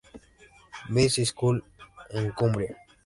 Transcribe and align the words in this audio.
Bees' 0.91 1.23
School 1.29 1.63
en 2.09 2.31
Cumbria. 2.31 2.75